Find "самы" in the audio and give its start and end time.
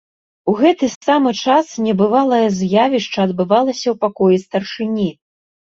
1.07-1.33